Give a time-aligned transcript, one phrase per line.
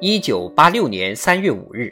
[0.00, 1.90] 一九八六年三月五日，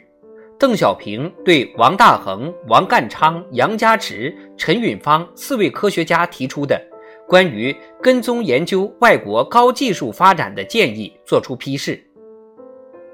[0.59, 6.79] 邓小平对王大珩、王淦昌、杨家池、陈允芳四位科学家提出的
[7.27, 11.99] 关于跟踪研究外国高技术发展的建议作出批示。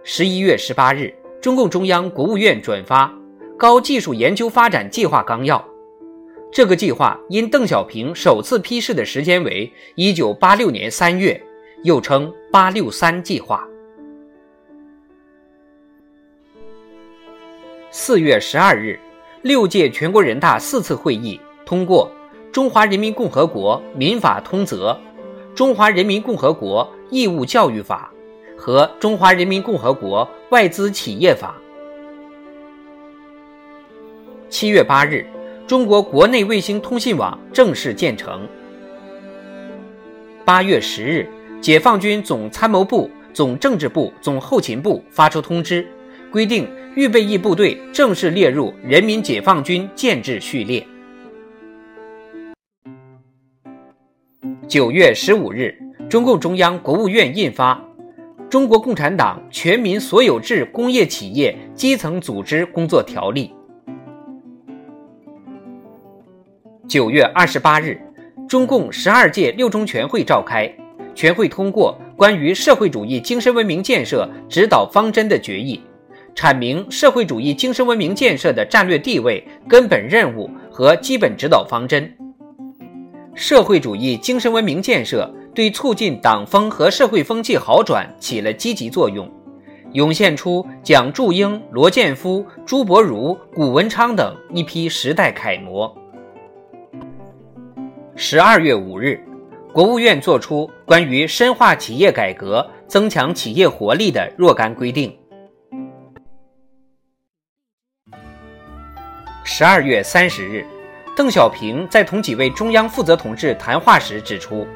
[0.04, 3.08] 十一月十八日，中共中央、国务院转发
[3.58, 5.58] 《高技术研究发展计划纲要》。
[6.52, 11.42] 这个计划因邓小平首次批示的时间为一九八六年三月，
[11.86, 13.66] 又称“八六三计划”。
[17.94, 18.98] 四月十二日，
[19.42, 22.10] 六届全国人大四次会议通过
[22.52, 24.98] 《中华人民共和国民法通则》
[25.58, 28.10] 《中华人民共和国义务教育法》
[28.58, 31.58] 和《中华人民共和国外资企业法》。
[34.50, 35.26] 七月八日，
[35.68, 38.48] 中国国内卫星通信网正式建成。
[40.46, 41.28] 八月十日，
[41.60, 45.86] 解放军总参谋部、总政治部、总后勤部发出通知，
[46.32, 46.68] 规定。
[46.94, 50.86] 预备役部队正式列入人民解放军建制序列。
[54.68, 55.74] 九月十五日，
[56.10, 57.76] 中共中央、国务院印发
[58.50, 63.54] 《中国共产党全民所有制工业企业基层组织工作条例》。
[66.90, 67.98] 九月二十八日，
[68.50, 70.70] 中共十二届六中全会召开，
[71.16, 75.80] 全会通过关于社会主义精神文明建设指导方针的决议。
[76.36, 82.12] 阐明社会主义精神文明建设的战略地位、根本任务和基本指导方针。
[83.36, 89.30] 社会主义精神文明建设对促进党风和社会风气好转起了积极作用，
[89.94, 95.94] 涌现出蒋祝英、罗建夫、朱伯儒、谷文昌等一批时代楷模。
[98.16, 99.20] 十二月五日，
[99.74, 105.14] 国务院作出关于深化企业改革、增强企业活力的若干规定。
[109.44, 110.64] 十二月三十日，
[111.16, 114.68] 邓小平在同几位中央负责同志谈话时指出，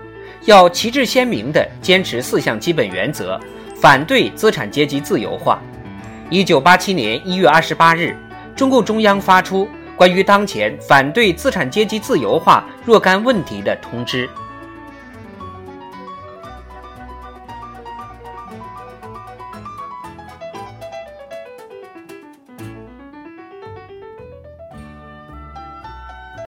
[0.46, 3.40] 要旗帜鲜明地坚持四项基本原则，
[3.80, 5.62] 反对资产阶级自由化。
[6.31, 8.18] 一九八七年一月二十八日，
[8.56, 14.28] 中共中央发出关于当前反对资产阶级自由化若干问题的通知。